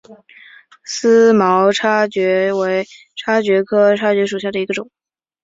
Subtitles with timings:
[0.83, 4.89] 思茅叉蕨为叉蕨科叉蕨属下的一个种。